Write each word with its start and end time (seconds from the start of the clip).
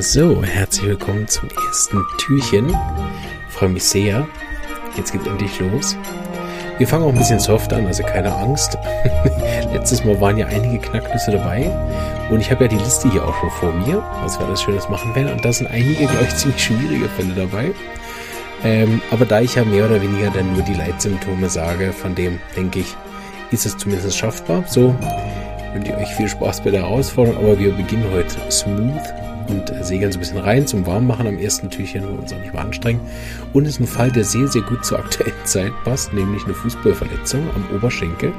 So, 0.00 0.42
herzlich 0.42 0.88
willkommen 0.88 1.26
zum 1.26 1.48
ersten 1.68 2.04
Türchen. 2.18 2.68
Ich 2.68 3.54
freue 3.54 3.70
mich 3.70 3.84
sehr. 3.84 4.28
Jetzt 4.94 5.12
geht 5.12 5.26
endlich 5.26 5.58
los. 5.58 5.96
Wir 6.76 6.86
fangen 6.86 7.04
auch 7.04 7.08
ein 7.08 7.18
bisschen 7.18 7.40
soft 7.40 7.72
an, 7.72 7.86
also 7.86 8.02
keine 8.02 8.34
Angst. 8.34 8.76
Letztes 9.72 10.04
Mal 10.04 10.20
waren 10.20 10.36
ja 10.36 10.48
einige 10.48 10.78
Knacknüsse 10.78 11.30
dabei 11.30 11.70
und 12.30 12.40
ich 12.40 12.50
habe 12.50 12.64
ja 12.64 12.68
die 12.68 12.76
Liste 12.76 13.10
hier 13.10 13.24
auch 13.24 13.34
schon 13.40 13.50
vor 13.50 13.72
mir, 13.72 14.02
was 14.22 14.38
wir 14.38 14.46
alles 14.46 14.62
Schönes 14.62 14.86
machen 14.90 15.14
werden. 15.14 15.32
Und 15.32 15.44
da 15.44 15.52
sind 15.52 15.68
einige, 15.68 16.06
glaube 16.06 16.26
ich, 16.28 16.36
ziemlich 16.36 16.62
schwierige 16.62 17.08
Fälle 17.08 17.34
dabei. 17.34 17.72
Ähm, 18.64 19.00
aber 19.10 19.24
da 19.24 19.40
ich 19.40 19.54
ja 19.54 19.64
mehr 19.64 19.86
oder 19.86 20.02
weniger 20.02 20.30
dann 20.30 20.52
nur 20.52 20.62
die 20.62 20.74
Leitsymptome 20.74 21.48
sage, 21.48 21.92
von 21.92 22.14
dem 22.14 22.38
denke 22.54 22.80
ich, 22.80 22.94
ist 23.50 23.64
es 23.64 23.76
zumindest 23.78 24.16
schaffbar. 24.16 24.62
So 24.66 24.94
wünsche 25.72 25.92
ich 25.92 25.96
euch 25.96 26.14
viel 26.14 26.28
Spaß 26.28 26.62
bei 26.62 26.70
der 26.70 26.82
Herausforderung, 26.82 27.42
aber 27.42 27.58
wir 27.58 27.72
beginnen 27.72 28.10
heute 28.12 28.36
smooth 28.50 29.35
und 29.48 29.72
segeln 29.84 30.12
so 30.12 30.18
ein 30.18 30.20
bisschen 30.20 30.38
rein 30.38 30.66
zum 30.66 30.86
Warmmachen 30.86 31.26
am 31.26 31.38
ersten 31.38 31.70
Türchen, 31.70 32.04
wo 32.04 32.12
wir 32.12 32.18
uns 32.20 32.32
auch 32.32 32.40
nicht 32.40 32.54
mal 32.54 32.62
anstrengen. 32.62 33.00
Und 33.52 33.64
es 33.64 33.74
ist 33.74 33.80
ein 33.80 33.86
Fall, 33.86 34.10
der 34.10 34.24
sehr, 34.24 34.48
sehr 34.48 34.62
gut 34.62 34.84
zur 34.84 34.98
aktuellen 35.04 35.34
Zeit 35.44 35.72
passt, 35.84 36.12
nämlich 36.12 36.44
eine 36.44 36.54
Fußballverletzung 36.54 37.48
am 37.54 37.76
Oberschenkel. 37.76 38.32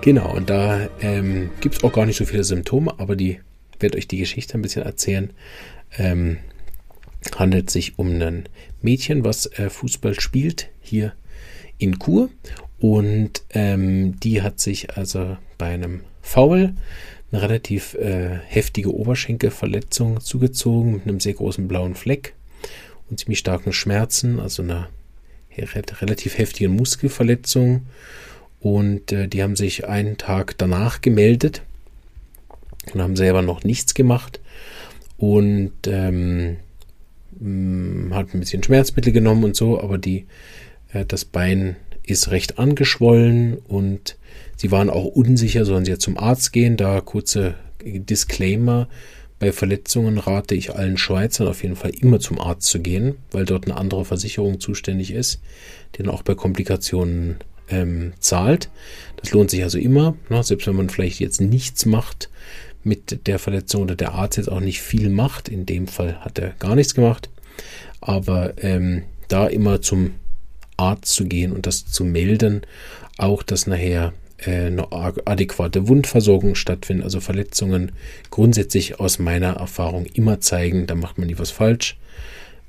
Genau, 0.00 0.34
und 0.34 0.50
da 0.50 0.88
ähm, 1.00 1.50
gibt 1.60 1.76
es 1.76 1.84
auch 1.84 1.92
gar 1.92 2.06
nicht 2.06 2.16
so 2.16 2.24
viele 2.24 2.44
Symptome, 2.44 2.94
aber 2.98 3.14
die 3.14 3.40
werde 3.78 3.98
euch 3.98 4.08
die 4.08 4.18
Geschichte 4.18 4.54
ein 4.54 4.62
bisschen 4.62 4.82
erzählen. 4.82 5.30
Ähm, 5.96 6.38
handelt 7.36 7.70
sich 7.70 7.98
um 7.98 8.20
ein 8.20 8.48
Mädchen, 8.80 9.24
was 9.24 9.46
äh, 9.46 9.70
Fußball 9.70 10.18
spielt 10.18 10.68
hier 10.80 11.12
in 11.78 11.98
Kur. 11.98 12.30
Und 12.80 13.44
ähm, 13.50 14.18
die 14.18 14.42
hat 14.42 14.58
sich 14.58 14.96
also 14.96 15.36
bei 15.56 15.68
einem 15.68 16.00
Foul 16.20 16.74
eine 17.32 17.42
relativ 17.42 17.94
äh, 17.94 18.38
heftige 18.46 18.94
Oberschenkelverletzung 18.94 20.20
zugezogen 20.20 20.92
mit 20.94 21.04
einem 21.04 21.18
sehr 21.18 21.32
großen 21.32 21.66
blauen 21.66 21.94
Fleck 21.94 22.34
und 23.08 23.18
ziemlich 23.18 23.38
starken 23.38 23.72
Schmerzen, 23.72 24.38
also 24.38 24.62
einer 24.62 24.88
relativ 25.56 26.38
heftigen 26.38 26.76
Muskelverletzung. 26.76 27.86
Und 28.60 29.12
äh, 29.12 29.28
die 29.28 29.42
haben 29.42 29.56
sich 29.56 29.88
einen 29.88 30.18
Tag 30.18 30.56
danach 30.58 31.00
gemeldet 31.00 31.62
und 32.92 33.00
haben 33.00 33.16
selber 33.16 33.42
noch 33.42 33.64
nichts 33.64 33.94
gemacht 33.94 34.40
und 35.16 35.72
ähm, 35.86 36.58
hat 38.10 38.34
ein 38.34 38.40
bisschen 38.40 38.62
Schmerzmittel 38.62 39.12
genommen 39.12 39.44
und 39.44 39.56
so, 39.56 39.80
aber 39.80 39.98
die, 39.98 40.26
äh, 40.92 41.04
das 41.04 41.24
Bein 41.24 41.76
ist 42.04 42.30
recht 42.30 42.58
angeschwollen 42.58 43.58
und 43.58 44.16
Sie 44.62 44.70
waren 44.70 44.90
auch 44.90 45.06
unsicher, 45.06 45.64
sollen 45.64 45.84
sie 45.84 45.90
jetzt 45.90 46.04
zum 46.04 46.16
Arzt 46.16 46.52
gehen? 46.52 46.76
Da 46.76 47.00
kurze 47.00 47.56
Disclaimer. 47.84 48.88
Bei 49.40 49.50
Verletzungen 49.50 50.18
rate 50.18 50.54
ich 50.54 50.72
allen 50.72 50.96
Schweizern 50.96 51.48
auf 51.48 51.64
jeden 51.64 51.74
Fall 51.74 51.90
immer 51.90 52.20
zum 52.20 52.38
Arzt 52.38 52.68
zu 52.68 52.78
gehen, 52.78 53.16
weil 53.32 53.44
dort 53.44 53.64
eine 53.64 53.76
andere 53.76 54.04
Versicherung 54.04 54.60
zuständig 54.60 55.10
ist, 55.10 55.40
die 55.94 56.04
dann 56.04 56.14
auch 56.14 56.22
bei 56.22 56.36
Komplikationen 56.36 57.38
ähm, 57.70 58.12
zahlt. 58.20 58.70
Das 59.16 59.32
lohnt 59.32 59.50
sich 59.50 59.64
also 59.64 59.78
immer, 59.78 60.14
ne? 60.28 60.44
selbst 60.44 60.68
wenn 60.68 60.76
man 60.76 60.90
vielleicht 60.90 61.18
jetzt 61.18 61.40
nichts 61.40 61.84
macht 61.84 62.30
mit 62.84 63.26
der 63.26 63.40
Verletzung 63.40 63.82
oder 63.82 63.96
der 63.96 64.12
Arzt 64.12 64.36
jetzt 64.36 64.48
auch 64.48 64.60
nicht 64.60 64.80
viel 64.80 65.08
macht. 65.08 65.48
In 65.48 65.66
dem 65.66 65.88
Fall 65.88 66.20
hat 66.20 66.38
er 66.38 66.50
gar 66.60 66.76
nichts 66.76 66.94
gemacht. 66.94 67.30
Aber 68.00 68.62
ähm, 68.62 69.02
da 69.26 69.48
immer 69.48 69.82
zum 69.82 70.12
Arzt 70.76 71.12
zu 71.12 71.26
gehen 71.26 71.52
und 71.52 71.66
das 71.66 71.86
zu 71.86 72.04
melden, 72.04 72.62
auch 73.18 73.42
dass 73.42 73.66
nachher 73.66 74.12
äh, 74.38 74.66
eine 74.66 74.90
adäquate 74.90 75.88
Wundversorgung 75.88 76.54
stattfindet, 76.54 77.04
also 77.04 77.20
Verletzungen 77.20 77.92
grundsätzlich 78.30 79.00
aus 79.00 79.18
meiner 79.18 79.54
Erfahrung 79.54 80.06
immer 80.06 80.40
zeigen, 80.40 80.86
da 80.86 80.94
macht 80.94 81.18
man 81.18 81.28
nie 81.28 81.38
was 81.38 81.50
falsch. 81.50 81.98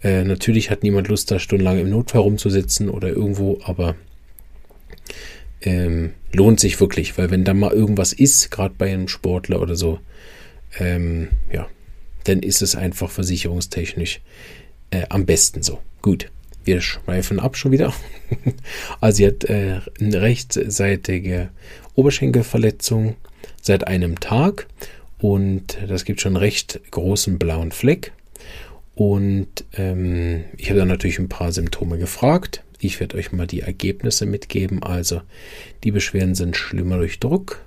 Äh, 0.03 0.23
natürlich 0.23 0.69
hat 0.69 0.83
niemand 0.83 1.07
Lust, 1.07 1.31
da 1.31 1.39
stundenlang 1.39 1.79
im 1.79 1.89
Notfall 1.89 2.21
rumzusitzen 2.21 2.89
oder 2.89 3.09
irgendwo, 3.09 3.59
aber 3.63 3.95
ähm, 5.61 6.11
lohnt 6.33 6.59
sich 6.59 6.79
wirklich, 6.79 7.17
weil 7.17 7.31
wenn 7.31 7.45
da 7.45 7.53
mal 7.53 7.71
irgendwas 7.71 8.11
ist, 8.11 8.51
gerade 8.51 8.75
bei 8.77 8.91
einem 8.91 9.07
Sportler 9.07 9.61
oder 9.61 9.75
so, 9.75 9.99
ähm, 10.77 11.29
ja, 11.51 11.67
dann 12.25 12.39
ist 12.39 12.61
es 12.61 12.75
einfach 12.75 13.09
versicherungstechnisch 13.09 14.21
äh, 14.91 15.03
am 15.09 15.25
besten 15.25 15.63
so. 15.63 15.79
Gut 16.01 16.29
wir 16.65 16.81
schweifen 16.81 17.39
ab 17.39 17.57
schon 17.57 17.71
wieder. 17.71 17.93
also 19.01 19.17
sie 19.17 19.27
hat 19.27 19.43
äh, 19.45 19.79
eine 19.99 20.21
rechtsseitige 20.21 21.49
Oberschenkelverletzung 21.95 23.15
seit 23.61 23.87
einem 23.87 24.19
Tag 24.19 24.67
und 25.19 25.77
das 25.87 26.05
gibt 26.05 26.21
schon 26.21 26.35
einen 26.35 26.43
recht 26.43 26.79
großen 26.91 27.39
blauen 27.39 27.71
Fleck. 27.71 28.11
Und 28.95 29.65
ähm, 29.73 30.43
ich 30.57 30.69
habe 30.69 30.79
dann 30.79 30.89
natürlich 30.89 31.19
ein 31.19 31.29
paar 31.29 31.51
Symptome 31.51 31.97
gefragt. 31.97 32.63
Ich 32.79 32.99
werde 32.99 33.17
euch 33.17 33.31
mal 33.31 33.47
die 33.47 33.61
Ergebnisse 33.61 34.25
mitgeben. 34.25 34.83
Also 34.83 35.21
die 35.83 35.91
Beschwerden 35.91 36.35
sind 36.35 36.57
schlimmer 36.57 36.97
durch 36.97 37.19
Druck, 37.19 37.61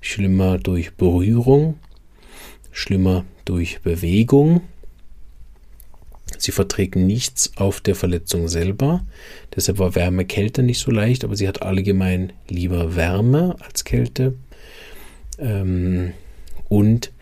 schlimmer 0.00 0.58
durch 0.58 0.94
Berührung, 0.94 1.78
schlimmer 2.70 3.24
durch 3.44 3.80
Bewegung, 3.80 4.62
Sie 6.44 6.52
verträgt 6.52 6.94
nichts 6.94 7.52
auf 7.56 7.80
der 7.80 7.94
Verletzung 7.94 8.48
selber. 8.48 9.06
Deshalb 9.56 9.78
war 9.78 9.94
Wärme, 9.94 10.26
Kälte 10.26 10.62
nicht 10.62 10.78
so 10.78 10.90
leicht, 10.90 11.24
aber 11.24 11.36
sie 11.36 11.48
hat 11.48 11.62
allgemein 11.62 12.34
lieber 12.48 12.96
Wärme 12.96 13.56
als 13.60 13.84
Kälte. 13.84 14.34
Ähm, 15.38 16.12
und 16.68 17.12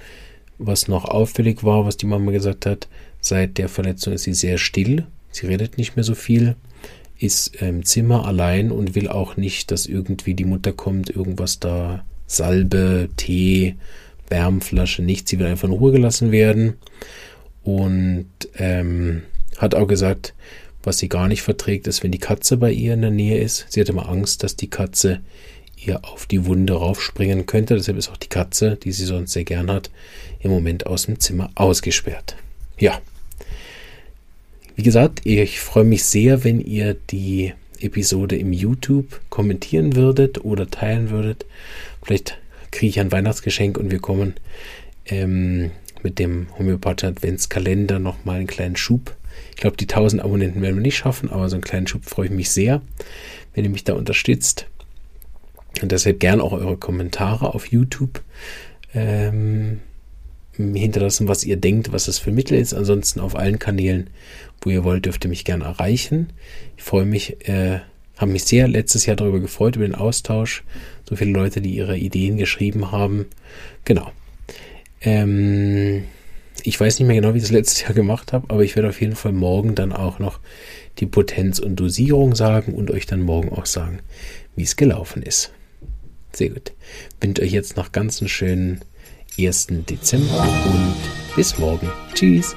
was 0.58 0.88
noch 0.88 1.04
auffällig 1.04 1.62
war, 1.62 1.86
was 1.86 1.96
die 1.96 2.06
Mama 2.06 2.32
gesagt 2.32 2.66
hat, 2.66 2.88
seit 3.20 3.58
der 3.58 3.68
Verletzung 3.68 4.12
ist 4.12 4.24
sie 4.24 4.34
sehr 4.34 4.58
still. 4.58 5.06
Sie 5.30 5.46
redet 5.46 5.78
nicht 5.78 5.94
mehr 5.94 6.04
so 6.04 6.16
viel, 6.16 6.56
ist 7.16 7.54
im 7.62 7.84
Zimmer 7.84 8.26
allein 8.26 8.72
und 8.72 8.96
will 8.96 9.06
auch 9.06 9.36
nicht, 9.36 9.70
dass 9.70 9.86
irgendwie 9.86 10.34
die 10.34 10.44
Mutter 10.44 10.72
kommt, 10.72 11.10
irgendwas 11.10 11.60
da, 11.60 12.04
Salbe, 12.26 13.08
Tee, 13.16 13.76
Wärmflasche, 14.28 15.02
nichts. 15.02 15.30
Sie 15.30 15.38
will 15.38 15.46
einfach 15.46 15.68
in 15.68 15.74
Ruhe 15.74 15.92
gelassen 15.92 16.32
werden 16.32 16.74
und 17.64 18.28
ähm, 18.56 19.22
hat 19.58 19.74
auch 19.74 19.86
gesagt, 19.86 20.34
was 20.82 20.98
sie 20.98 21.08
gar 21.08 21.28
nicht 21.28 21.42
verträgt, 21.42 21.86
ist, 21.86 22.02
wenn 22.02 22.10
die 22.10 22.18
Katze 22.18 22.56
bei 22.56 22.72
ihr 22.72 22.94
in 22.94 23.02
der 23.02 23.10
Nähe 23.10 23.38
ist. 23.38 23.66
Sie 23.68 23.80
hat 23.80 23.88
immer 23.88 24.08
Angst, 24.08 24.42
dass 24.42 24.56
die 24.56 24.70
Katze 24.70 25.20
ihr 25.76 26.04
auf 26.04 26.26
die 26.26 26.44
Wunde 26.46 26.74
raufspringen 26.74 27.46
könnte. 27.46 27.74
Deshalb 27.74 27.98
ist 27.98 28.10
auch 28.10 28.16
die 28.16 28.28
Katze, 28.28 28.76
die 28.76 28.92
sie 28.92 29.04
sonst 29.04 29.32
sehr 29.32 29.44
gern 29.44 29.70
hat, 29.70 29.90
im 30.40 30.50
Moment 30.50 30.86
aus 30.86 31.06
dem 31.06 31.20
Zimmer 31.20 31.50
ausgesperrt. 31.54 32.36
Ja. 32.78 33.00
Wie 34.74 34.82
gesagt, 34.82 35.20
ich 35.24 35.60
freue 35.60 35.84
mich 35.84 36.04
sehr, 36.04 36.44
wenn 36.44 36.60
ihr 36.60 36.96
die 37.10 37.52
Episode 37.80 38.36
im 38.36 38.52
YouTube 38.52 39.20
kommentieren 39.28 39.96
würdet 39.96 40.44
oder 40.44 40.70
teilen 40.70 41.10
würdet. 41.10 41.46
Vielleicht 42.02 42.38
kriege 42.70 42.90
ich 42.90 43.00
ein 43.00 43.12
Weihnachtsgeschenk 43.12 43.76
und 43.76 43.90
wir 43.90 43.98
kommen 43.98 44.34
ähm, 45.06 45.70
mit 46.04 46.18
dem 46.18 46.46
homöopathischen 46.58 47.16
Adventskalender 47.16 47.98
nochmal 47.98 48.38
einen 48.38 48.46
kleinen 48.46 48.76
Schub. 48.76 49.16
Ich 49.50 49.56
glaube, 49.56 49.76
die 49.76 49.88
1000 49.88 50.22
Abonnenten 50.22 50.62
werden 50.62 50.76
wir 50.76 50.82
nicht 50.82 50.96
schaffen, 50.96 51.30
aber 51.30 51.48
so 51.48 51.56
einen 51.56 51.64
kleinen 51.64 51.86
Schub 51.86 52.04
freue 52.04 52.26
ich 52.26 52.32
mich 52.32 52.50
sehr, 52.50 52.82
wenn 53.54 53.64
ihr 53.64 53.70
mich 53.70 53.84
da 53.84 53.94
unterstützt. 53.94 54.66
Und 55.80 55.92
deshalb 55.92 56.20
gern 56.20 56.40
auch 56.40 56.52
eure 56.52 56.76
Kommentare 56.76 57.54
auf 57.54 57.66
YouTube 57.66 58.20
ähm, 58.94 59.80
hinterlassen, 60.56 61.28
was 61.28 61.44
ihr 61.44 61.56
denkt, 61.56 61.92
was 61.92 62.06
das 62.06 62.18
für 62.18 62.30
Mittel 62.30 62.58
ist. 62.58 62.74
Ansonsten 62.74 63.20
auf 63.20 63.36
allen 63.36 63.58
Kanälen, 63.58 64.10
wo 64.60 64.70
ihr 64.70 64.84
wollt, 64.84 65.06
dürft 65.06 65.24
ihr 65.24 65.30
mich 65.30 65.44
gerne 65.44 65.64
erreichen. 65.64 66.30
Ich 66.76 66.82
freue 66.82 67.06
mich, 67.06 67.48
äh, 67.48 67.80
habe 68.18 68.32
mich 68.32 68.44
sehr 68.44 68.68
letztes 68.68 69.06
Jahr 69.06 69.16
darüber 69.16 69.40
gefreut, 69.40 69.76
über 69.76 69.86
den 69.86 69.94
Austausch. 69.94 70.62
So 71.08 71.16
viele 71.16 71.32
Leute, 71.32 71.60
die 71.60 71.74
ihre 71.74 71.96
Ideen 71.96 72.36
geschrieben 72.36 72.92
haben. 72.92 73.26
Genau. 73.84 74.12
Ähm, 75.02 76.04
ich 76.62 76.78
weiß 76.78 76.98
nicht 76.98 77.08
mehr 77.08 77.16
genau, 77.16 77.34
wie 77.34 77.38
ich 77.38 77.44
das 77.44 77.52
letztes 77.52 77.82
Jahr 77.82 77.92
gemacht 77.92 78.32
habe, 78.32 78.46
aber 78.48 78.62
ich 78.62 78.76
werde 78.76 78.88
auf 78.88 79.00
jeden 79.00 79.16
Fall 79.16 79.32
morgen 79.32 79.74
dann 79.74 79.92
auch 79.92 80.18
noch 80.18 80.40
die 80.98 81.06
Potenz 81.06 81.58
und 81.58 81.76
Dosierung 81.76 82.34
sagen 82.34 82.74
und 82.74 82.90
euch 82.90 83.06
dann 83.06 83.22
morgen 83.22 83.50
auch 83.50 83.66
sagen, 83.66 84.00
wie 84.56 84.62
es 84.62 84.76
gelaufen 84.76 85.22
ist. 85.22 85.52
Sehr 86.32 86.50
gut. 86.50 86.72
Wünsche 87.20 87.42
euch 87.42 87.52
jetzt 87.52 87.76
noch 87.76 87.92
ganz 87.92 88.20
einen 88.20 88.28
schönen 88.28 88.80
1. 89.38 89.68
Dezember 89.88 90.46
und 90.66 91.34
bis 91.36 91.58
morgen. 91.58 91.90
Tschüss. 92.14 92.54